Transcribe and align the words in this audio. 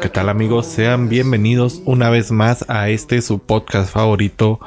¿Qué 0.00 0.08
tal 0.08 0.28
amigos? 0.28 0.66
Sean 0.66 1.08
bienvenidos 1.08 1.82
una 1.84 2.08
vez 2.08 2.32
más 2.32 2.64
a 2.68 2.88
este 2.88 3.20
su 3.20 3.40
podcast 3.40 3.92
favorito, 3.92 4.60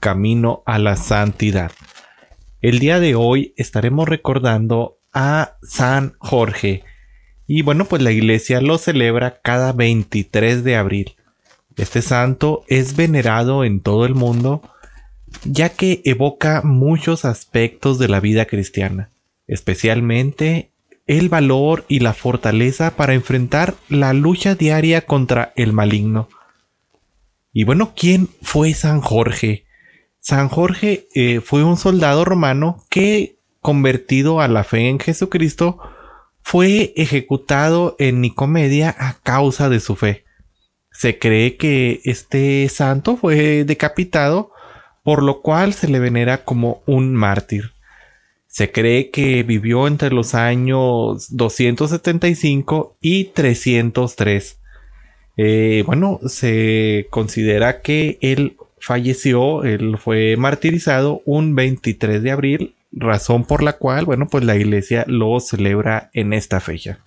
Camino 0.00 0.62
a 0.66 0.78
la 0.78 0.96
Santidad. 0.96 1.70
El 2.60 2.78
día 2.80 2.98
de 2.98 3.14
hoy 3.14 3.54
estaremos 3.56 4.08
recordando 4.08 4.98
a 5.12 5.56
San 5.62 6.14
Jorge. 6.18 6.82
Y 7.46 7.62
bueno, 7.62 7.84
pues 7.84 8.02
la 8.02 8.10
iglesia 8.10 8.60
lo 8.60 8.78
celebra 8.78 9.40
cada 9.42 9.72
23 9.72 10.64
de 10.64 10.76
abril. 10.76 11.16
Este 11.76 12.02
santo 12.02 12.64
es 12.66 12.96
venerado 12.96 13.64
en 13.64 13.80
todo 13.80 14.06
el 14.06 14.14
mundo 14.14 14.62
ya 15.44 15.70
que 15.70 16.02
evoca 16.04 16.62
muchos 16.62 17.24
aspectos 17.24 17.98
de 17.98 18.08
la 18.08 18.20
vida 18.20 18.46
cristiana, 18.46 19.10
especialmente 19.46 20.69
el 21.10 21.28
valor 21.28 21.84
y 21.88 21.98
la 21.98 22.14
fortaleza 22.14 22.94
para 22.94 23.14
enfrentar 23.14 23.74
la 23.88 24.12
lucha 24.12 24.54
diaria 24.54 25.06
contra 25.06 25.52
el 25.56 25.72
maligno. 25.72 26.28
Y 27.52 27.64
bueno, 27.64 27.94
¿quién 27.96 28.28
fue 28.42 28.74
San 28.74 29.00
Jorge? 29.00 29.64
San 30.20 30.48
Jorge 30.48 31.08
eh, 31.16 31.40
fue 31.40 31.64
un 31.64 31.76
soldado 31.76 32.24
romano 32.24 32.84
que, 32.88 33.40
convertido 33.60 34.40
a 34.40 34.46
la 34.46 34.62
fe 34.62 34.88
en 34.88 35.00
Jesucristo, 35.00 35.80
fue 36.42 36.92
ejecutado 36.94 37.96
en 37.98 38.20
Nicomedia 38.20 38.94
a 38.96 39.14
causa 39.14 39.68
de 39.68 39.80
su 39.80 39.96
fe. 39.96 40.24
Se 40.92 41.18
cree 41.18 41.56
que 41.56 42.02
este 42.04 42.68
santo 42.68 43.16
fue 43.16 43.64
decapitado, 43.64 44.52
por 45.02 45.24
lo 45.24 45.42
cual 45.42 45.74
se 45.74 45.88
le 45.88 45.98
venera 45.98 46.44
como 46.44 46.84
un 46.86 47.16
mártir. 47.16 47.72
Se 48.50 48.72
cree 48.72 49.10
que 49.10 49.44
vivió 49.44 49.86
entre 49.86 50.10
los 50.10 50.34
años 50.34 51.28
275 51.36 52.96
y 53.00 53.26
303. 53.26 54.58
Eh, 55.36 55.84
bueno, 55.86 56.18
se 56.26 57.06
considera 57.10 57.80
que 57.80 58.18
él 58.20 58.56
falleció, 58.80 59.62
él 59.62 59.98
fue 59.98 60.36
martirizado 60.36 61.22
un 61.24 61.54
23 61.54 62.24
de 62.24 62.30
abril, 62.32 62.74
razón 62.90 63.44
por 63.44 63.62
la 63.62 63.74
cual, 63.74 64.04
bueno, 64.04 64.26
pues 64.26 64.42
la 64.42 64.56
iglesia 64.56 65.04
lo 65.06 65.38
celebra 65.38 66.10
en 66.12 66.32
esta 66.32 66.58
fecha. 66.58 66.98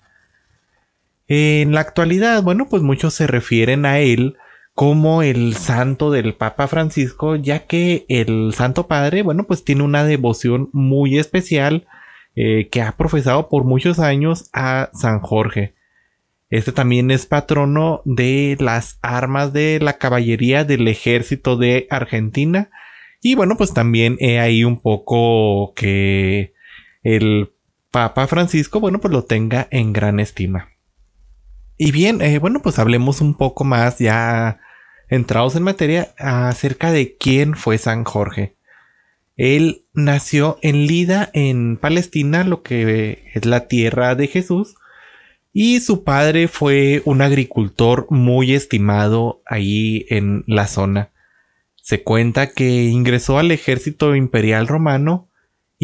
En 1.28 1.72
la 1.72 1.80
actualidad, 1.80 2.42
bueno, 2.42 2.68
pues 2.70 2.82
muchos 2.82 3.12
se 3.12 3.26
refieren 3.26 3.84
a 3.84 3.98
él 3.98 4.38
como 4.74 5.22
el 5.22 5.54
santo 5.54 6.10
del 6.10 6.34
Papa 6.34 6.66
Francisco, 6.66 7.36
ya 7.36 7.66
que 7.66 8.04
el 8.08 8.52
Santo 8.54 8.88
Padre, 8.88 9.22
bueno, 9.22 9.44
pues 9.44 9.64
tiene 9.64 9.84
una 9.84 10.04
devoción 10.04 10.68
muy 10.72 11.16
especial 11.16 11.86
eh, 12.34 12.68
que 12.70 12.82
ha 12.82 12.96
profesado 12.96 13.48
por 13.48 13.64
muchos 13.64 14.00
años 14.00 14.50
a 14.52 14.90
San 14.92 15.20
Jorge. 15.20 15.74
Este 16.50 16.72
también 16.72 17.10
es 17.12 17.26
patrono 17.26 18.02
de 18.04 18.56
las 18.58 18.98
armas 19.02 19.52
de 19.52 19.78
la 19.80 19.98
caballería 19.98 20.64
del 20.64 20.88
ejército 20.88 21.56
de 21.56 21.86
Argentina. 21.90 22.70
Y 23.22 23.36
bueno, 23.36 23.56
pues 23.56 23.72
también 23.72 24.16
he 24.18 24.40
ahí 24.40 24.64
un 24.64 24.80
poco 24.80 25.72
que 25.74 26.52
el 27.02 27.52
Papa 27.92 28.26
Francisco, 28.26 28.80
bueno, 28.80 29.00
pues 29.00 29.12
lo 29.12 29.24
tenga 29.24 29.68
en 29.70 29.92
gran 29.92 30.18
estima. 30.18 30.73
Y 31.76 31.90
bien, 31.92 32.22
eh, 32.22 32.38
bueno, 32.38 32.60
pues 32.62 32.78
hablemos 32.78 33.20
un 33.20 33.34
poco 33.34 33.64
más 33.64 33.98
ya 33.98 34.60
entrados 35.08 35.56
en 35.56 35.64
materia 35.64 36.14
acerca 36.18 36.92
de 36.92 37.16
quién 37.16 37.54
fue 37.54 37.78
San 37.78 38.04
Jorge. 38.04 38.56
Él 39.36 39.84
nació 39.92 40.58
en 40.62 40.86
Lida, 40.86 41.30
en 41.32 41.76
Palestina, 41.76 42.44
lo 42.44 42.62
que 42.62 43.30
es 43.34 43.44
la 43.44 43.66
tierra 43.66 44.14
de 44.14 44.28
Jesús, 44.28 44.76
y 45.52 45.80
su 45.80 46.04
padre 46.04 46.48
fue 46.48 47.02
un 47.04 47.22
agricultor 47.22 48.06
muy 48.10 48.54
estimado 48.54 49.42
ahí 49.46 50.06
en 50.08 50.44
la 50.46 50.66
zona. 50.66 51.10
Se 51.76 52.02
cuenta 52.02 52.50
que 52.50 52.84
ingresó 52.84 53.38
al 53.38 53.50
ejército 53.50 54.14
imperial 54.14 54.68
romano 54.68 55.28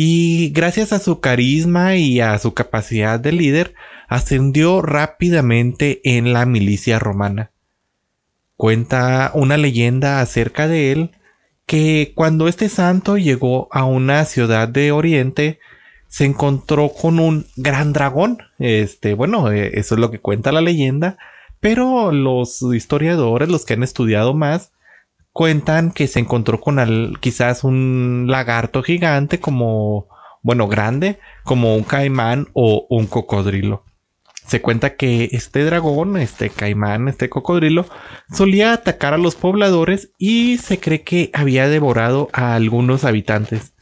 y 0.02 0.48
gracias 0.54 0.94
a 0.94 0.98
su 0.98 1.20
carisma 1.20 1.96
y 1.96 2.20
a 2.20 2.38
su 2.38 2.54
capacidad 2.54 3.20
de 3.20 3.32
líder 3.32 3.74
ascendió 4.08 4.80
rápidamente 4.80 6.00
en 6.04 6.32
la 6.32 6.46
milicia 6.46 6.98
romana. 6.98 7.50
Cuenta 8.56 9.30
una 9.34 9.58
leyenda 9.58 10.22
acerca 10.22 10.68
de 10.68 10.92
él 10.92 11.10
que 11.66 12.12
cuando 12.14 12.48
este 12.48 12.70
santo 12.70 13.18
llegó 13.18 13.68
a 13.72 13.84
una 13.84 14.24
ciudad 14.24 14.68
de 14.68 14.90
Oriente 14.90 15.58
se 16.08 16.24
encontró 16.24 16.88
con 16.94 17.18
un 17.18 17.44
gran 17.56 17.92
dragón. 17.92 18.38
Este, 18.58 19.12
bueno, 19.12 19.52
eh, 19.52 19.72
eso 19.74 19.96
es 19.96 20.00
lo 20.00 20.10
que 20.10 20.18
cuenta 20.18 20.50
la 20.50 20.62
leyenda, 20.62 21.18
pero 21.60 22.10
los 22.10 22.62
historiadores, 22.62 23.50
los 23.50 23.66
que 23.66 23.74
han 23.74 23.82
estudiado 23.82 24.32
más, 24.32 24.72
cuentan 25.32 25.92
que 25.92 26.06
se 26.06 26.20
encontró 26.20 26.60
con 26.60 27.14
quizás 27.20 27.64
un 27.64 28.26
lagarto 28.28 28.82
gigante 28.82 29.40
como, 29.40 30.08
bueno, 30.42 30.68
grande, 30.68 31.18
como 31.44 31.76
un 31.76 31.84
caimán 31.84 32.48
o 32.52 32.86
un 32.90 33.06
cocodrilo. 33.06 33.84
Se 34.46 34.60
cuenta 34.60 34.96
que 34.96 35.28
este 35.32 35.64
dragón, 35.64 36.16
este 36.16 36.50
caimán, 36.50 37.08
este 37.08 37.28
cocodrilo, 37.28 37.86
solía 38.32 38.72
atacar 38.72 39.14
a 39.14 39.18
los 39.18 39.36
pobladores 39.36 40.10
y 40.18 40.58
se 40.58 40.80
cree 40.80 41.02
que 41.02 41.30
había 41.34 41.68
devorado 41.68 42.28
a 42.32 42.54
algunos 42.54 43.04
habitantes. 43.04 43.74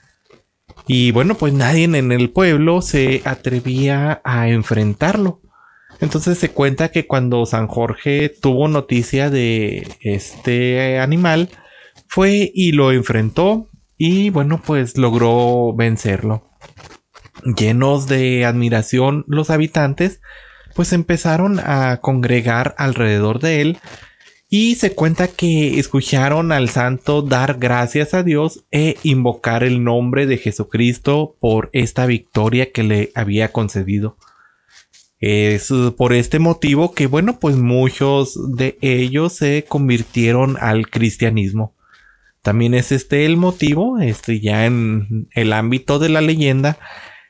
Y 0.87 1.11
bueno, 1.13 1.35
pues 1.37 1.53
nadie 1.53 1.85
en 1.85 2.13
el 2.13 2.31
pueblo 2.31 2.83
se 2.83 3.23
atrevía 3.25 4.21
a 4.25 4.49
enfrentarlo. 4.49 5.41
Entonces 6.01 6.39
se 6.39 6.51
cuenta 6.51 6.91
que 6.91 7.07
cuando 7.07 7.45
San 7.47 7.67
Jorge 7.67 8.29
tuvo 8.29 8.69
noticia 8.69 9.31
de 9.31 9.89
este 10.01 11.01
animal, 11.01 11.51
fue 12.07 12.51
y 12.55 12.73
lo 12.73 12.93
enfrentó 12.93 13.69
y 13.97 14.31
bueno, 14.31 14.63
pues 14.65 14.97
logró 14.97 15.75
vencerlo. 15.75 16.49
Llenos 17.57 18.07
de 18.07 18.45
admiración 18.45 19.25
los 19.27 19.51
habitantes, 19.51 20.21
pues 20.75 20.93
empezaron 20.93 21.61
a 21.61 21.99
congregar 22.01 22.75
alrededor 22.79 23.41
de 23.41 23.61
él 23.61 23.79
y 24.49 24.77
se 24.77 24.95
cuenta 24.95 25.29
que 25.29 25.79
escucharon 25.79 26.53
al 26.53 26.69
santo 26.71 27.23
dar 27.23 27.59
gracias 27.59 28.15
a 28.15 28.23
Dios 28.23 28.65
e 28.71 28.97
invocar 29.03 29.63
el 29.63 29.85
nombre 29.85 30.27
de 30.27 30.39
Jesucristo 30.39 31.37
por 31.41 31.69
esta 31.73 32.07
victoria 32.07 32.73
que 32.73 32.83
le 32.83 33.13
había 33.15 33.53
concedido. 33.53 34.17
Es 35.21 35.73
por 35.97 36.13
este 36.13 36.39
motivo 36.39 36.93
que, 36.93 37.07
bueno, 37.07 37.41
pues 37.41 37.57
muchos 37.57 38.39
de 38.57 38.79
ellos 38.81 39.33
se 39.33 39.65
convirtieron 39.69 40.57
al 40.61 40.89
cristianismo. 40.89 41.75
También 42.43 42.75
es 42.75 42.93
este 42.93 43.27
el 43.27 43.37
motivo, 43.37 43.99
este 43.99 44.41
ya 44.41 44.65
en 44.65 45.29
el 45.33 45.53
ámbito 45.53 45.99
de 45.99 46.09
la 46.09 46.21
leyenda, 46.21 46.79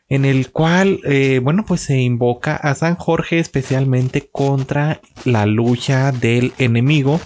en 0.09 0.25
el 0.25 0.51
cual, 0.51 1.01
eh, 1.05 1.41
bueno, 1.43 1.65
pues 1.67 1.81
se 1.81 1.99
invoca 1.99 2.57
a 2.57 2.75
San 2.75 2.97
Jorge 2.97 3.39
especialmente 3.39 4.29
contra 4.31 5.01
la 5.25 5.47
lucha 5.47 6.13
del 6.13 6.53
enemigo, 6.59 7.21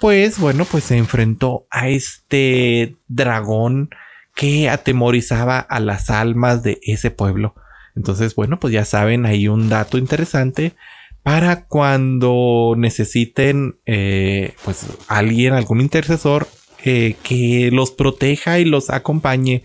pues 0.00 0.38
bueno, 0.38 0.64
pues 0.64 0.84
se 0.84 0.96
enfrentó 0.96 1.66
a 1.70 1.88
este 1.88 2.96
dragón 3.08 3.90
que 4.34 4.68
atemorizaba 4.68 5.58
a 5.58 5.80
las 5.80 6.10
almas 6.10 6.62
de 6.62 6.78
ese 6.82 7.10
pueblo. 7.10 7.54
Entonces, 7.96 8.34
bueno, 8.34 8.58
pues 8.60 8.72
ya 8.72 8.84
saben, 8.84 9.26
hay 9.26 9.48
un 9.48 9.68
dato 9.68 9.98
interesante 9.98 10.74
para 11.22 11.66
cuando 11.66 12.74
necesiten, 12.76 13.78
eh, 13.86 14.54
pues 14.64 14.86
alguien, 15.08 15.52
algún 15.52 15.80
intercesor 15.80 16.48
eh, 16.84 17.16
que 17.22 17.70
los 17.72 17.90
proteja 17.90 18.58
y 18.58 18.64
los 18.64 18.90
acompañe 18.90 19.64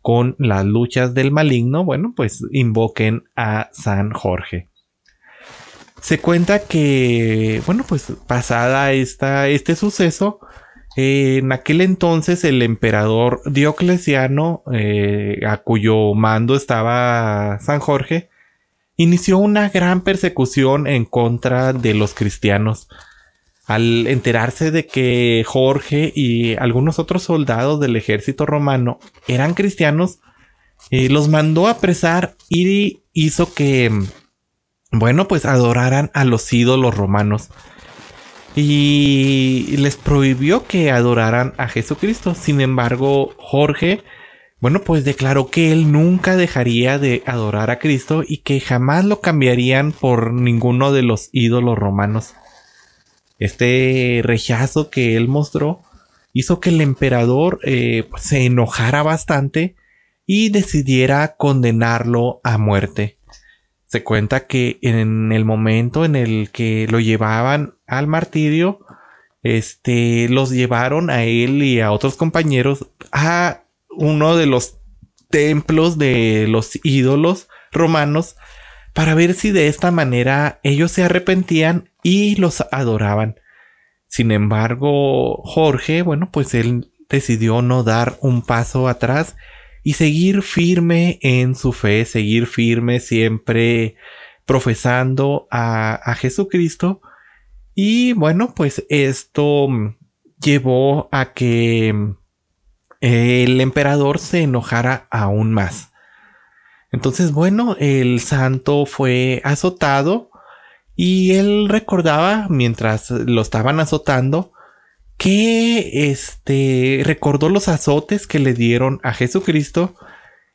con 0.00 0.34
las 0.38 0.64
luchas 0.64 1.14
del 1.14 1.30
maligno, 1.30 1.84
bueno, 1.84 2.12
pues 2.14 2.44
invoquen 2.50 3.24
a 3.36 3.70
San 3.72 4.12
Jorge. 4.12 4.68
Se 6.00 6.18
cuenta 6.18 6.66
que, 6.66 7.62
bueno, 7.64 7.84
pues 7.88 8.12
pasada 8.26 8.92
esta, 8.92 9.48
este 9.48 9.76
suceso, 9.76 10.40
en 10.96 11.52
aquel 11.52 11.80
entonces 11.80 12.44
el 12.44 12.62
emperador 12.62 13.40
Diocleciano, 13.46 14.62
eh, 14.72 15.40
a 15.46 15.58
cuyo 15.58 16.14
mando 16.14 16.54
estaba 16.54 17.58
San 17.60 17.80
Jorge, 17.80 18.28
inició 18.96 19.38
una 19.38 19.68
gran 19.70 20.02
persecución 20.02 20.86
en 20.86 21.04
contra 21.04 21.72
de 21.72 21.94
los 21.94 22.14
cristianos. 22.14 22.88
al 23.64 24.08
enterarse 24.08 24.70
de 24.72 24.86
que 24.86 25.44
Jorge 25.46 26.12
y 26.14 26.56
algunos 26.56 26.98
otros 26.98 27.22
soldados 27.22 27.80
del 27.80 27.96
ejército 27.96 28.44
romano 28.44 28.98
eran 29.28 29.54
cristianos, 29.54 30.18
eh, 30.90 31.08
los 31.08 31.28
mandó 31.28 31.68
a 31.68 31.72
apresar 31.72 32.34
y 32.48 33.02
hizo 33.12 33.54
que, 33.54 33.90
bueno, 34.90 35.28
pues 35.28 35.46
adoraran 35.46 36.10
a 36.12 36.24
los 36.24 36.52
ídolos 36.52 36.96
romanos. 36.96 37.50
Y 38.54 39.76
les 39.78 39.96
prohibió 39.96 40.66
que 40.66 40.90
adoraran 40.90 41.54
a 41.56 41.68
Jesucristo. 41.68 42.34
Sin 42.34 42.60
embargo, 42.60 43.34
Jorge, 43.38 44.02
bueno, 44.60 44.80
pues 44.82 45.04
declaró 45.04 45.50
que 45.50 45.72
él 45.72 45.90
nunca 45.90 46.36
dejaría 46.36 46.98
de 46.98 47.22
adorar 47.26 47.70
a 47.70 47.78
Cristo 47.78 48.22
y 48.26 48.38
que 48.38 48.60
jamás 48.60 49.04
lo 49.04 49.20
cambiarían 49.20 49.92
por 49.92 50.32
ninguno 50.32 50.92
de 50.92 51.02
los 51.02 51.30
ídolos 51.32 51.76
romanos. 51.76 52.34
Este 53.40 54.20
rechazo 54.22 54.88
que 54.88 55.16
él 55.16 55.26
mostró 55.26 55.82
hizo 56.32 56.60
que 56.60 56.70
el 56.70 56.80
emperador 56.80 57.58
eh, 57.64 58.08
se 58.16 58.44
enojara 58.44 59.02
bastante 59.02 59.74
y 60.26 60.50
decidiera 60.50 61.34
condenarlo 61.36 62.40
a 62.44 62.56
muerte. 62.56 63.18
Se 63.86 64.04
cuenta 64.04 64.46
que 64.46 64.78
en 64.82 65.32
el 65.32 65.44
momento 65.44 66.04
en 66.04 66.14
el 66.14 66.50
que 66.52 66.86
lo 66.88 67.00
llevaban 67.00 67.74
al 67.98 68.06
martirio, 68.06 68.80
este, 69.42 70.28
los 70.28 70.50
llevaron 70.50 71.10
a 71.10 71.24
él 71.24 71.62
y 71.62 71.80
a 71.80 71.92
otros 71.92 72.16
compañeros 72.16 72.86
a 73.10 73.62
uno 73.90 74.36
de 74.36 74.46
los 74.46 74.78
templos 75.30 75.98
de 75.98 76.46
los 76.48 76.78
ídolos 76.84 77.48
romanos 77.72 78.36
para 78.92 79.14
ver 79.14 79.34
si 79.34 79.50
de 79.50 79.68
esta 79.68 79.90
manera 79.90 80.60
ellos 80.62 80.92
se 80.92 81.02
arrepentían 81.02 81.90
y 82.02 82.36
los 82.36 82.64
adoraban. 82.70 83.36
Sin 84.06 84.30
embargo, 84.30 85.42
Jorge, 85.44 86.02
bueno, 86.02 86.30
pues 86.30 86.54
él 86.54 86.92
decidió 87.08 87.62
no 87.62 87.82
dar 87.82 88.18
un 88.20 88.42
paso 88.42 88.88
atrás 88.88 89.36
y 89.82 89.94
seguir 89.94 90.42
firme 90.42 91.18
en 91.22 91.54
su 91.54 91.72
fe, 91.72 92.04
seguir 92.04 92.46
firme 92.46 93.00
siempre 93.00 93.96
profesando 94.44 95.48
a, 95.50 96.14
Jesucristo. 96.18 97.00
Y 97.74 98.12
bueno, 98.12 98.54
pues 98.54 98.84
esto 98.88 99.68
llevó 100.40 101.08
a 101.12 101.32
que 101.32 102.14
el 103.00 103.60
emperador 103.60 104.18
se 104.18 104.42
enojara 104.42 105.06
aún 105.10 105.52
más. 105.52 105.92
Entonces, 106.92 107.32
bueno, 107.32 107.76
el 107.78 108.20
santo 108.20 108.84
fue 108.84 109.40
azotado 109.44 110.30
y 110.94 111.32
él 111.32 111.68
recordaba, 111.68 112.46
mientras 112.50 113.10
lo 113.10 113.40
estaban 113.40 113.80
azotando, 113.80 114.52
que 115.16 116.10
este 116.10 117.02
recordó 117.04 117.48
los 117.48 117.68
azotes 117.68 118.26
que 118.26 118.38
le 118.38 118.52
dieron 118.52 119.00
a 119.02 119.14
Jesucristo. 119.14 119.94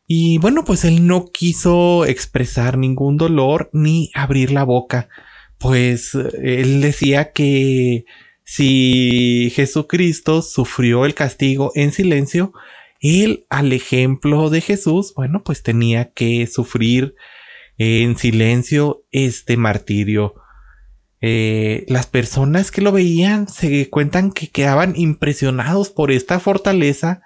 Y 0.05 0.37
bueno, 0.37 0.63
pues 0.63 0.85
él 0.85 1.07
no 1.07 1.25
quiso 1.31 2.05
expresar 2.05 2.77
ningún 2.77 3.17
dolor 3.17 3.69
ni 3.73 4.11
abrir 4.13 4.51
la 4.51 4.63
boca. 4.63 5.09
Pues 5.59 6.13
él 6.15 6.81
decía 6.81 7.31
que 7.31 8.05
si 8.43 9.51
Jesucristo 9.55 10.41
sufrió 10.41 11.05
el 11.05 11.13
castigo 11.13 11.71
en 11.75 11.91
silencio, 11.91 12.53
él, 13.01 13.45
al 13.49 13.73
ejemplo 13.73 14.49
de 14.49 14.61
Jesús, 14.61 15.13
bueno, 15.15 15.43
pues 15.43 15.63
tenía 15.63 16.11
que 16.13 16.47
sufrir 16.47 17.15
en 17.77 18.17
silencio 18.17 19.03
este 19.11 19.57
martirio. 19.57 20.35
Eh, 21.21 21.85
las 21.87 22.07
personas 22.07 22.71
que 22.71 22.81
lo 22.81 22.91
veían 22.91 23.47
se 23.47 23.89
cuentan 23.89 24.31
que 24.31 24.49
quedaban 24.49 24.93
impresionados 24.95 25.89
por 25.89 26.11
esta 26.11 26.39
fortaleza 26.39 27.21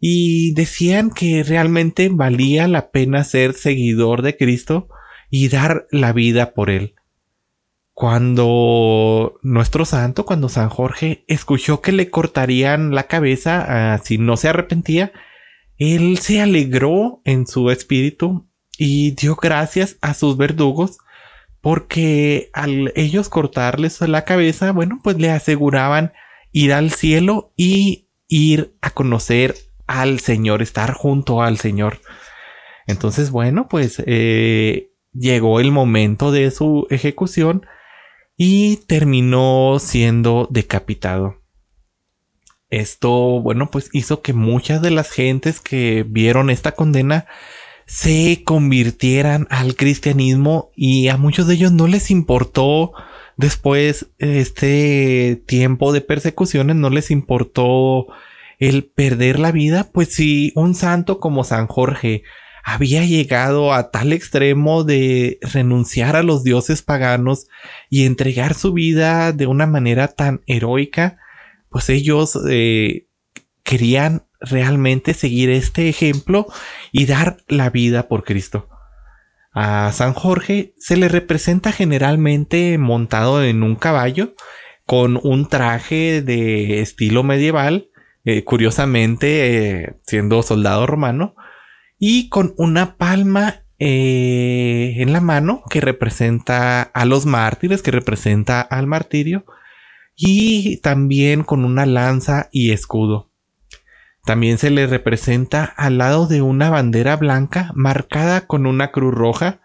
y 0.00 0.52
decían 0.54 1.10
que 1.10 1.42
realmente 1.42 2.08
valía 2.08 2.68
la 2.68 2.90
pena 2.90 3.24
ser 3.24 3.54
seguidor 3.54 4.22
de 4.22 4.36
Cristo 4.36 4.88
y 5.30 5.48
dar 5.48 5.86
la 5.90 6.12
vida 6.12 6.54
por 6.54 6.70
él. 6.70 6.95
Cuando 7.96 9.40
nuestro 9.40 9.86
santo, 9.86 10.26
cuando 10.26 10.50
San 10.50 10.68
Jorge 10.68 11.24
escuchó 11.28 11.80
que 11.80 11.92
le 11.92 12.10
cortarían 12.10 12.94
la 12.94 13.04
cabeza 13.04 13.94
ah, 13.94 13.98
si 14.04 14.18
no 14.18 14.36
se 14.36 14.50
arrepentía, 14.50 15.12
él 15.78 16.18
se 16.18 16.42
alegró 16.42 17.22
en 17.24 17.46
su 17.46 17.70
espíritu 17.70 18.50
y 18.76 19.12
dio 19.12 19.36
gracias 19.36 19.96
a 20.02 20.12
sus 20.12 20.36
verdugos 20.36 20.98
porque 21.62 22.50
al 22.52 22.92
ellos 22.96 23.30
cortarles 23.30 23.98
la 24.02 24.26
cabeza, 24.26 24.72
bueno, 24.72 25.00
pues 25.02 25.16
le 25.16 25.30
aseguraban 25.30 26.12
ir 26.52 26.74
al 26.74 26.90
cielo 26.90 27.54
y 27.56 28.10
ir 28.28 28.76
a 28.82 28.90
conocer 28.90 29.54
al 29.86 30.20
Señor, 30.20 30.60
estar 30.60 30.92
junto 30.92 31.40
al 31.40 31.56
Señor. 31.56 32.02
Entonces, 32.86 33.30
bueno, 33.30 33.68
pues 33.70 34.02
eh, 34.04 34.92
llegó 35.14 35.60
el 35.60 35.72
momento 35.72 36.30
de 36.30 36.50
su 36.50 36.86
ejecución 36.90 37.64
y 38.36 38.76
terminó 38.86 39.78
siendo 39.78 40.48
decapitado. 40.50 41.36
Esto, 42.68 43.40
bueno, 43.40 43.70
pues 43.70 43.90
hizo 43.92 44.22
que 44.22 44.32
muchas 44.32 44.82
de 44.82 44.90
las 44.90 45.10
gentes 45.10 45.60
que 45.60 46.04
vieron 46.06 46.50
esta 46.50 46.72
condena 46.72 47.26
se 47.86 48.42
convirtieran 48.44 49.46
al 49.48 49.76
cristianismo 49.76 50.70
y 50.74 51.08
a 51.08 51.16
muchos 51.16 51.46
de 51.46 51.54
ellos 51.54 51.72
no 51.72 51.86
les 51.86 52.10
importó 52.10 52.92
después 53.36 54.10
este 54.18 55.40
tiempo 55.46 55.92
de 55.92 56.00
persecuciones, 56.00 56.74
no 56.74 56.90
les 56.90 57.12
importó 57.12 58.08
el 58.58 58.84
perder 58.84 59.38
la 59.38 59.52
vida, 59.52 59.90
pues 59.92 60.12
si 60.12 60.52
un 60.56 60.74
santo 60.74 61.20
como 61.20 61.44
San 61.44 61.68
Jorge 61.68 62.24
había 62.68 63.04
llegado 63.04 63.72
a 63.72 63.92
tal 63.92 64.12
extremo 64.12 64.82
de 64.82 65.38
renunciar 65.40 66.16
a 66.16 66.24
los 66.24 66.42
dioses 66.42 66.82
paganos 66.82 67.46
y 67.90 68.06
entregar 68.06 68.54
su 68.54 68.72
vida 68.72 69.30
de 69.32 69.46
una 69.46 69.66
manera 69.66 70.08
tan 70.08 70.42
heroica, 70.48 71.16
pues 71.70 71.88
ellos 71.90 72.36
eh, 72.50 73.06
querían 73.62 74.26
realmente 74.40 75.14
seguir 75.14 75.48
este 75.48 75.88
ejemplo 75.88 76.48
y 76.90 77.06
dar 77.06 77.36
la 77.46 77.70
vida 77.70 78.08
por 78.08 78.24
Cristo. 78.24 78.68
A 79.52 79.92
San 79.92 80.12
Jorge 80.12 80.74
se 80.76 80.96
le 80.96 81.08
representa 81.08 81.70
generalmente 81.70 82.78
montado 82.78 83.44
en 83.44 83.62
un 83.62 83.76
caballo 83.76 84.34
con 84.86 85.20
un 85.22 85.48
traje 85.48 86.20
de 86.20 86.80
estilo 86.80 87.22
medieval, 87.22 87.90
eh, 88.24 88.42
curiosamente 88.42 89.82
eh, 89.84 89.96
siendo 90.04 90.42
soldado 90.42 90.84
romano, 90.88 91.36
y 91.98 92.28
con 92.28 92.54
una 92.56 92.96
palma 92.96 93.62
eh, 93.78 94.94
en 94.96 95.12
la 95.12 95.20
mano 95.20 95.62
que 95.68 95.80
representa 95.80 96.82
a 96.82 97.04
los 97.04 97.26
mártires, 97.26 97.82
que 97.82 97.90
representa 97.90 98.60
al 98.60 98.86
martirio, 98.86 99.44
y 100.16 100.78
también 100.78 101.44
con 101.44 101.64
una 101.64 101.84
lanza 101.84 102.48
y 102.50 102.72
escudo. 102.72 103.30
También 104.24 104.58
se 104.58 104.70
le 104.70 104.86
representa 104.86 105.64
al 105.64 105.98
lado 105.98 106.26
de 106.26 106.42
una 106.42 106.70
bandera 106.70 107.16
blanca 107.16 107.70
marcada 107.74 108.46
con 108.46 108.66
una 108.66 108.90
cruz 108.90 109.14
roja 109.14 109.60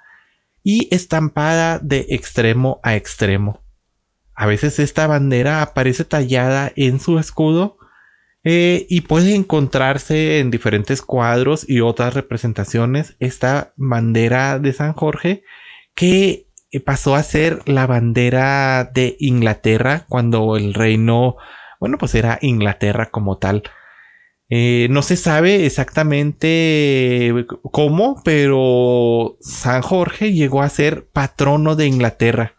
y 0.64 0.94
estampada 0.94 1.80
de 1.80 2.06
extremo 2.10 2.80
a 2.84 2.96
extremo. 2.96 3.64
A 4.36 4.46
veces 4.46 4.80
esta 4.80 5.08
bandera 5.08 5.62
aparece 5.62 6.06
tallada 6.06 6.72
en 6.76 7.00
su 7.00 7.18
escudo 7.18 7.78
eh, 8.44 8.88
y 8.90 9.02
puede 9.02 9.36
encontrarse 9.36 10.40
en 10.40 10.50
diferentes 10.50 11.02
cuadros 11.02 11.68
y 11.70 11.82
otras 11.82 12.16
representaciones 12.16 13.16
esta 13.20 13.74
bandera 13.78 14.58
de 14.58 14.74
San 14.74 14.94
Jorge 14.94 15.44
que 15.94 16.48
eh, 16.72 16.80
pasó 16.80 17.16
a 17.16 17.24
ser 17.24 17.62
la 17.68 17.86
bandera 17.86 18.90
de 18.94 19.16
Inglaterra 19.20 20.06
cuando 20.10 20.58
el 20.58 20.74
reino, 20.74 21.36
bueno, 21.80 21.98
pues 21.98 22.16
era 22.16 22.40
Inglaterra 22.42 23.12
como 23.12 23.38
tal. 23.38 23.64
Eh, 24.50 24.88
no 24.90 25.02
se 25.02 25.18
sabe 25.18 25.66
exactamente 25.66 27.46
cómo, 27.72 28.22
pero 28.26 29.38
San 29.40 29.82
Jorge 29.82 30.34
llegó 30.34 30.62
a 30.62 30.70
ser 30.70 31.08
patrono 31.10 31.76
de 31.76 31.88
Inglaterra. 31.88 32.56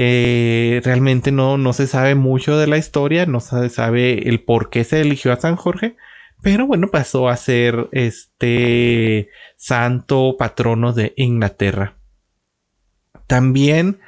Eh, 0.00 0.80
realmente 0.84 1.32
no, 1.32 1.58
no 1.58 1.72
se 1.72 1.88
sabe 1.88 2.14
mucho 2.14 2.56
de 2.56 2.68
la 2.68 2.78
historia, 2.78 3.26
no 3.26 3.40
se 3.40 3.68
sabe 3.68 4.28
el 4.28 4.44
por 4.44 4.70
qué 4.70 4.84
se 4.84 5.00
eligió 5.00 5.32
a 5.32 5.40
San 5.40 5.56
Jorge, 5.56 5.96
pero 6.40 6.68
bueno, 6.68 6.86
pasó 6.86 7.28
a 7.28 7.36
ser 7.36 7.88
este 7.90 9.28
santo 9.56 10.36
patrono 10.38 10.92
de 10.92 11.14
Inglaterra. 11.16 11.96
También 13.26 13.98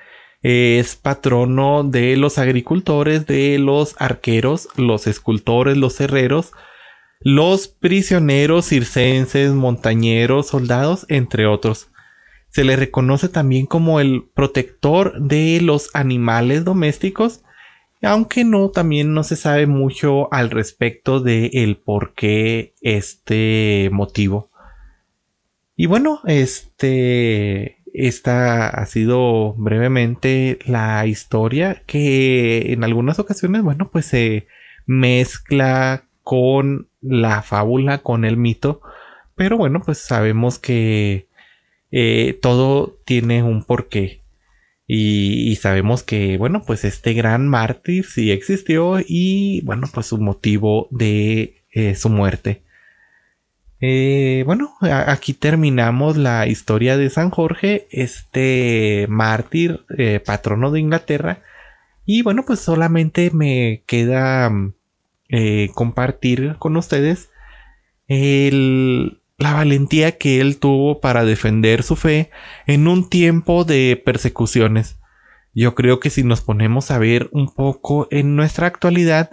es 0.42 0.94
patrono 0.94 1.82
de 1.82 2.16
los 2.16 2.38
agricultores, 2.38 3.26
de 3.26 3.58
los 3.58 3.96
arqueros, 3.98 4.68
los 4.76 5.08
escultores, 5.08 5.76
los 5.76 6.00
herreros, 6.00 6.52
los 7.18 7.66
prisioneros 7.66 8.66
circenses, 8.66 9.50
montañeros, 9.50 10.46
soldados, 10.46 11.04
entre 11.08 11.46
otros. 11.46 11.90
Se 12.50 12.64
le 12.64 12.76
reconoce 12.76 13.28
también 13.28 13.66
como 13.66 14.00
el 14.00 14.24
protector 14.34 15.20
de 15.20 15.60
los 15.62 15.90
animales 15.94 16.64
domésticos 16.64 17.42
aunque 18.02 18.44
no, 18.44 18.70
también 18.70 19.12
no 19.12 19.24
se 19.24 19.36
sabe 19.36 19.66
mucho 19.66 20.32
al 20.32 20.50
respecto 20.50 21.20
de 21.20 21.50
el 21.52 21.76
por 21.76 22.14
qué 22.14 22.74
este 22.80 23.90
motivo. 23.92 24.50
Y 25.76 25.86
bueno, 25.86 26.20
este, 26.26 27.82
esta 27.92 28.68
ha 28.68 28.86
sido 28.86 29.54
brevemente 29.54 30.58
la 30.66 31.06
historia 31.06 31.82
que 31.86 32.72
en 32.72 32.84
algunas 32.84 33.18
ocasiones, 33.18 33.62
bueno, 33.62 33.90
pues 33.90 34.06
se 34.06 34.46
mezcla 34.86 36.04
con 36.22 36.88
la 37.00 37.42
fábula, 37.42 37.98
con 37.98 38.24
el 38.24 38.36
mito, 38.36 38.80
pero 39.34 39.56
bueno, 39.56 39.80
pues 39.84 39.98
sabemos 39.98 40.58
que 40.58 41.28
eh, 41.90 42.38
todo 42.40 42.98
tiene 43.04 43.42
un 43.42 43.64
porqué. 43.64 44.20
Y, 44.92 45.54
sabemos 45.54 46.02
que, 46.02 46.36
bueno, 46.36 46.64
pues 46.66 46.84
este 46.84 47.12
gran 47.14 47.46
mártir 47.46 48.04
sí 48.06 48.32
existió 48.32 48.98
y, 48.98 49.60
bueno, 49.60 49.86
pues 49.92 50.06
su 50.06 50.18
motivo 50.18 50.88
de 50.90 51.62
eh, 51.70 51.94
su 51.94 52.08
muerte. 52.08 52.64
Eh, 53.80 54.42
bueno, 54.46 54.74
aquí 54.80 55.32
terminamos 55.32 56.16
la 56.16 56.48
historia 56.48 56.96
de 56.96 57.08
San 57.08 57.30
Jorge, 57.30 57.86
este 57.92 59.06
mártir, 59.08 59.84
eh, 59.96 60.18
patrono 60.18 60.72
de 60.72 60.80
Inglaterra. 60.80 61.42
Y 62.04 62.22
bueno, 62.22 62.44
pues 62.44 62.58
solamente 62.58 63.30
me 63.30 63.84
queda 63.86 64.50
compartir 65.74 66.56
con 66.58 66.76
ustedes 66.76 67.30
la 69.40 69.54
valentía 69.54 70.18
que 70.18 70.40
él 70.40 70.58
tuvo 70.58 71.00
para 71.00 71.24
defender 71.24 71.82
su 71.82 71.96
fe 71.96 72.30
en 72.66 72.86
un 72.86 73.08
tiempo 73.08 73.64
de 73.64 74.00
persecuciones. 74.04 74.98
Yo 75.54 75.74
creo 75.74 75.98
que 75.98 76.10
si 76.10 76.22
nos 76.22 76.42
ponemos 76.42 76.90
a 76.90 76.98
ver 76.98 77.30
un 77.32 77.52
poco 77.52 78.06
en 78.10 78.36
nuestra 78.36 78.66
actualidad, 78.66 79.30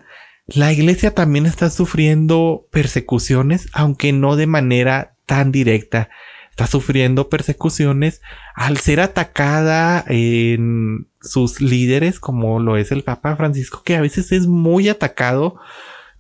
la 0.48 0.72
iglesia 0.72 1.14
también 1.14 1.46
está 1.46 1.70
sufriendo 1.70 2.68
persecuciones, 2.72 3.68
aunque 3.74 4.14
no 4.14 4.38
de 4.38 4.48
manera 4.48 5.18
tan 5.26 5.52
directa. 5.52 6.10
Está 6.52 6.68
sufriendo 6.68 7.28
persecuciones 7.28 8.22
al 8.56 8.78
ser 8.78 9.02
atacada 9.02 10.06
en 10.08 11.10
sus 11.22 11.60
líderes, 11.60 12.20
como 12.22 12.62
lo 12.62 12.78
es 12.78 12.94
el 12.94 13.04
Papa 13.04 13.36
Francisco, 13.36 13.84
que 13.84 13.98
a 13.98 14.02
veces 14.02 14.32
es 14.32 14.48
muy 14.48 14.88
atacado 14.88 15.60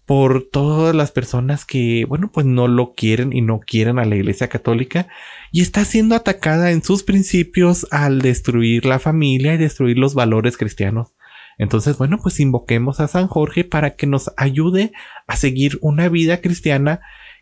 por 0.08 0.48
todas 0.50 0.96
las 0.96 1.12
personas 1.12 1.66
que, 1.66 2.06
bueno, 2.06 2.32
pues 2.32 2.46
no 2.46 2.70
lo 2.70 2.94
quieren 2.94 3.34
y 3.34 3.42
no 3.42 3.60
quieren 3.60 4.00
a 4.00 4.06
la 4.06 4.16
Iglesia 4.16 4.48
Católica 4.48 5.10
y 5.52 5.62
está 5.62 5.84
siendo 5.84 6.16
atacada 6.16 6.72
en 6.72 6.82
sus 6.82 7.04
principios 7.04 7.86
al 7.92 8.20
destruir 8.22 8.86
la 8.86 9.00
familia 9.00 9.54
y 9.54 9.58
destruir 9.58 9.98
los 9.98 10.14
valores 10.14 10.56
cristianos. 10.56 11.14
Entonces, 11.58 11.98
bueno, 11.98 12.20
pues 12.24 12.40
invoquemos 12.40 13.02
a 13.02 13.10
San 13.10 13.28
Jorge 13.28 13.66
para 13.66 13.98
que 13.98 14.08
nos 14.08 14.32
ayude 14.38 14.94
a 15.28 15.36
seguir 15.36 15.78
una 15.82 16.08
vida 16.08 16.40
cristiana 16.40 17.02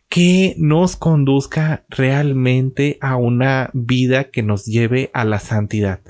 que 0.09 0.55
nos 0.57 0.95
conduzca 0.95 1.85
realmente 1.87 2.97
a 2.99 3.15
una 3.15 3.69
vida 3.73 4.31
que 4.31 4.41
nos 4.41 4.65
lleve 4.65 5.11
a 5.13 5.23
la 5.23 5.37
santidad. 5.37 6.01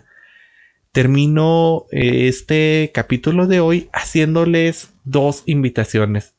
Termino 0.94 1.84
eh, 1.92 2.30
este 2.30 2.92
capítulo 2.94 3.46
de 3.48 3.60
hoy 3.60 3.90
haciéndoles 3.92 4.94
dos 5.04 5.44
invitaciones. 5.46 6.35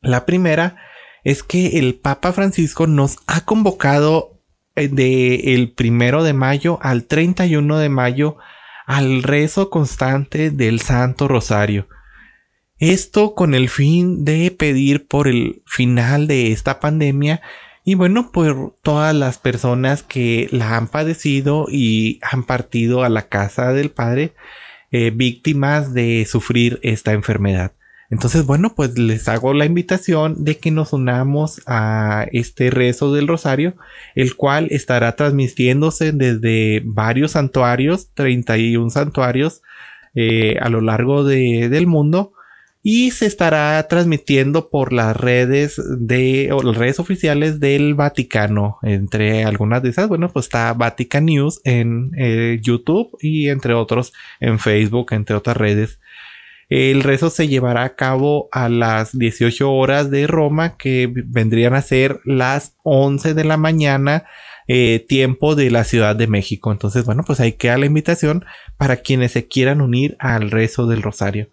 La 0.00 0.26
primera 0.26 0.76
es 1.24 1.42
que 1.42 1.78
el 1.78 1.94
Papa 1.94 2.32
Francisco 2.32 2.86
nos 2.86 3.18
ha 3.26 3.44
convocado 3.44 4.40
eh, 4.76 4.88
de 4.88 5.54
el 5.54 5.72
primero 5.72 6.22
de 6.22 6.32
mayo 6.32 6.78
al 6.82 7.04
31 7.04 7.78
de 7.78 7.88
mayo 7.88 8.36
al 8.86 9.22
rezo 9.22 9.70
constante 9.70 10.50
del 10.50 10.80
Santo 10.80 11.28
Rosario. 11.28 11.88
Esto 12.78 13.34
con 13.34 13.54
el 13.54 13.68
fin 13.68 14.24
de 14.24 14.50
pedir 14.50 15.06
por 15.06 15.26
el 15.26 15.62
final 15.66 16.28
de 16.28 16.52
esta 16.52 16.78
pandemia 16.78 17.42
y 17.84 17.94
bueno, 17.94 18.30
por 18.32 18.76
todas 18.82 19.14
las 19.14 19.38
personas 19.38 20.02
que 20.02 20.48
la 20.52 20.76
han 20.76 20.88
padecido 20.88 21.66
y 21.70 22.20
han 22.22 22.44
partido 22.44 23.02
a 23.02 23.08
la 23.08 23.28
casa 23.28 23.72
del 23.72 23.90
Padre 23.90 24.34
eh, 24.90 25.10
víctimas 25.10 25.92
de 25.92 26.24
sufrir 26.26 26.78
esta 26.82 27.12
enfermedad. 27.12 27.72
Entonces, 28.10 28.46
bueno, 28.46 28.74
pues 28.74 28.98
les 28.98 29.28
hago 29.28 29.52
la 29.52 29.66
invitación 29.66 30.44
de 30.44 30.56
que 30.56 30.70
nos 30.70 30.92
unamos 30.94 31.60
a 31.66 32.26
este 32.32 32.70
rezo 32.70 33.12
del 33.12 33.28
rosario, 33.28 33.74
el 34.14 34.34
cual 34.34 34.68
estará 34.70 35.14
transmitiéndose 35.14 36.12
desde 36.12 36.82
varios 36.84 37.32
santuarios, 37.32 38.10
31 38.14 38.88
santuarios 38.90 39.62
eh, 40.14 40.56
a 40.60 40.70
lo 40.70 40.80
largo 40.80 41.22
del 41.22 41.86
mundo, 41.86 42.32
y 42.82 43.10
se 43.10 43.26
estará 43.26 43.86
transmitiendo 43.88 44.70
por 44.70 44.94
las 44.94 45.14
redes 45.14 45.78
de 45.98 46.50
o 46.52 46.62
las 46.62 46.76
redes 46.76 47.00
oficiales 47.00 47.60
del 47.60 47.94
Vaticano. 47.94 48.78
Entre 48.82 49.44
algunas 49.44 49.82
de 49.82 49.90
esas, 49.90 50.08
bueno, 50.08 50.30
pues 50.30 50.46
está 50.46 50.72
Vatican 50.72 51.26
News 51.26 51.60
en 51.64 52.12
eh, 52.16 52.58
YouTube 52.62 53.18
y 53.20 53.48
entre 53.48 53.74
otros 53.74 54.14
en 54.40 54.58
Facebook, 54.58 55.12
entre 55.12 55.36
otras 55.36 55.58
redes. 55.58 55.98
El 56.68 57.02
rezo 57.02 57.30
se 57.30 57.48
llevará 57.48 57.84
a 57.84 57.96
cabo 57.96 58.48
a 58.52 58.68
las 58.68 59.16
18 59.16 59.72
horas 59.72 60.10
de 60.10 60.26
Roma, 60.26 60.76
que 60.76 61.10
vendrían 61.10 61.74
a 61.74 61.82
ser 61.82 62.20
las 62.24 62.74
11 62.82 63.32
de 63.32 63.44
la 63.44 63.56
mañana, 63.56 64.26
eh, 64.66 65.04
tiempo 65.08 65.54
de 65.54 65.70
la 65.70 65.84
Ciudad 65.84 66.14
de 66.14 66.26
México. 66.26 66.70
Entonces, 66.70 67.06
bueno, 67.06 67.22
pues 67.26 67.40
ahí 67.40 67.52
queda 67.52 67.78
la 67.78 67.86
invitación 67.86 68.44
para 68.76 68.96
quienes 68.96 69.32
se 69.32 69.48
quieran 69.48 69.80
unir 69.80 70.16
al 70.18 70.50
rezo 70.50 70.86
del 70.86 71.02
rosario. 71.02 71.48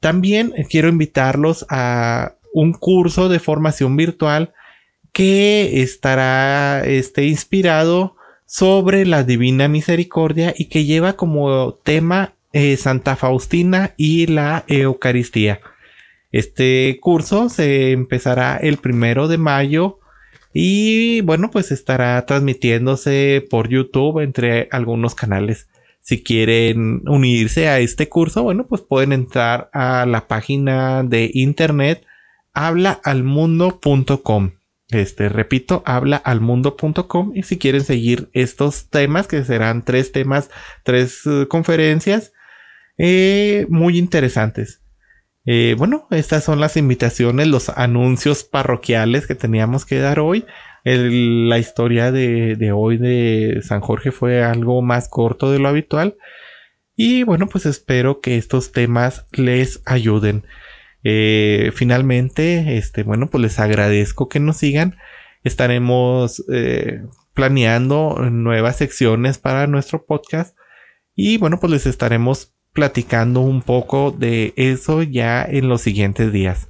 También 0.00 0.52
quiero 0.68 0.88
invitarlos 0.88 1.64
a 1.68 2.34
un 2.52 2.72
curso 2.72 3.28
de 3.28 3.38
formación 3.38 3.96
virtual 3.96 4.52
que 5.12 5.82
estará 5.82 6.82
este, 6.84 7.26
inspirado 7.26 8.16
sobre 8.44 9.06
la 9.06 9.22
divina 9.22 9.68
misericordia 9.68 10.52
y 10.56 10.64
que 10.64 10.84
lleva 10.84 11.12
como 11.12 11.74
tema 11.84 12.34
eh, 12.52 12.76
Santa 12.76 13.16
Faustina 13.16 13.94
y 13.96 14.26
la 14.26 14.64
Eucaristía. 14.68 15.60
Este 16.30 16.98
curso 17.00 17.48
se 17.48 17.92
empezará 17.92 18.56
el 18.56 18.78
primero 18.78 19.28
de 19.28 19.38
mayo 19.38 19.98
y 20.54 21.20
bueno, 21.22 21.50
pues 21.50 21.70
estará 21.72 22.24
transmitiéndose 22.26 23.46
por 23.50 23.68
YouTube 23.68 24.20
entre 24.20 24.68
algunos 24.70 25.14
canales. 25.14 25.68
Si 26.00 26.22
quieren 26.22 27.02
unirse 27.06 27.68
a 27.68 27.78
este 27.78 28.08
curso, 28.08 28.42
bueno, 28.42 28.66
pues 28.66 28.82
pueden 28.82 29.12
entrar 29.12 29.70
a 29.72 30.04
la 30.06 30.26
página 30.26 31.04
de 31.04 31.30
internet 31.32 32.04
hablaalmundo.com. 32.54 34.50
Este, 34.88 35.28
repito, 35.30 35.82
hablaalmundo.com 35.86 37.32
y 37.34 37.44
si 37.44 37.56
quieren 37.56 37.82
seguir 37.82 38.28
estos 38.34 38.88
temas, 38.90 39.26
que 39.26 39.42
serán 39.42 39.84
tres 39.84 40.12
temas, 40.12 40.50
tres 40.82 41.24
uh, 41.24 41.48
conferencias, 41.48 42.32
eh, 43.04 43.66
muy 43.68 43.98
interesantes. 43.98 44.80
Eh, 45.44 45.74
bueno, 45.76 46.06
estas 46.12 46.44
son 46.44 46.60
las 46.60 46.76
invitaciones, 46.76 47.48
los 47.48 47.68
anuncios 47.68 48.44
parroquiales 48.44 49.26
que 49.26 49.34
teníamos 49.34 49.84
que 49.84 49.98
dar 49.98 50.20
hoy. 50.20 50.44
la 50.84 51.58
historia 51.58 52.12
de, 52.12 52.72
hoy 52.72 52.98
de 52.98 53.60
San 53.62 53.80
Jorge 53.80 54.12
fue 54.12 54.44
algo 54.44 54.82
más 54.82 55.08
corto 55.08 55.50
de 55.50 55.58
lo 55.58 55.68
habitual. 55.68 56.16
Y 56.94 57.24
bueno, 57.24 57.48
pues 57.48 57.66
espero 57.66 58.20
que 58.20 58.36
estos 58.36 58.70
temas 58.70 59.26
les 59.32 59.82
ayuden. 59.84 60.44
Eh, 61.02 61.72
finalmente, 61.74 62.76
este, 62.78 63.02
bueno, 63.02 63.30
pues 63.30 63.42
les 63.42 63.58
agradezco 63.58 64.28
que 64.28 64.38
nos 64.38 64.58
sigan. 64.58 64.96
Estaremos 65.42 66.44
planeando 67.34 68.30
nuevas 68.30 68.76
secciones 68.76 69.38
para 69.38 69.66
nuestro 69.66 70.06
podcast. 70.06 70.56
Y 71.16 71.38
bueno, 71.38 71.58
pues 71.58 71.72
les 71.72 71.86
estaremos 71.86 72.54
platicando 72.72 73.40
un 73.40 73.62
poco 73.62 74.10
de 74.10 74.54
eso 74.56 75.02
ya 75.02 75.44
en 75.44 75.68
los 75.68 75.82
siguientes 75.82 76.32
días. 76.32 76.68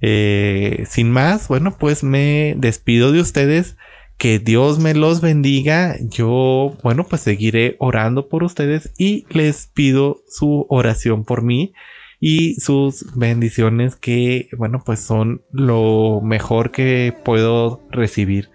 Eh, 0.00 0.84
sin 0.88 1.10
más, 1.10 1.48
bueno, 1.48 1.76
pues 1.78 2.02
me 2.04 2.54
despido 2.58 3.12
de 3.12 3.20
ustedes. 3.20 3.76
Que 4.18 4.38
Dios 4.38 4.78
me 4.78 4.94
los 4.94 5.20
bendiga. 5.20 5.96
Yo, 6.00 6.76
bueno, 6.82 7.04
pues 7.08 7.22
seguiré 7.22 7.76
orando 7.80 8.28
por 8.28 8.44
ustedes 8.44 8.92
y 8.96 9.26
les 9.30 9.66
pido 9.66 10.22
su 10.28 10.66
oración 10.68 11.24
por 11.24 11.42
mí 11.42 11.72
y 12.20 12.54
sus 12.60 13.16
bendiciones 13.16 13.96
que, 13.96 14.48
bueno, 14.56 14.80
pues 14.86 15.00
son 15.00 15.42
lo 15.50 16.20
mejor 16.22 16.70
que 16.70 17.12
puedo 17.24 17.82
recibir. 17.90 18.51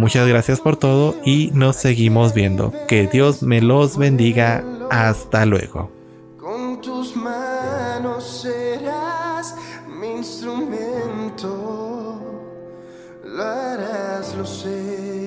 Muchas 0.00 0.26
gracias 0.26 0.62
por 0.62 0.78
todo 0.78 1.14
y 1.26 1.50
nos 1.52 1.76
seguimos 1.76 2.32
viendo. 2.32 2.72
Que 2.88 3.06
Dios 3.06 3.42
me 3.42 3.60
los 3.60 3.98
bendiga. 3.98 4.64
Hasta 4.90 5.44
luego. 5.44 5.90
Con 6.38 6.80
tus 6.80 7.14
manos 7.14 8.40
serás 8.40 9.54
mi 9.86 10.12
instrumento. 10.12 11.52
Lo 13.26 13.42
harás, 13.42 14.34
lo. 14.34 15.19